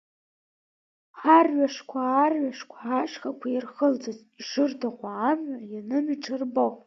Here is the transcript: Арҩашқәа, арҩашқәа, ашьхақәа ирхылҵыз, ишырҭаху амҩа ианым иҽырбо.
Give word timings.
Арҩашқәа, 1.37 1.99
арҩашқәа, 2.23 2.77
ашьхақәа 3.01 3.47
ирхылҵыз, 3.49 4.17
ишырҭаху 4.39 5.07
амҩа 5.29 5.57
ианым 5.73 6.05
иҽырбо. 6.13 6.65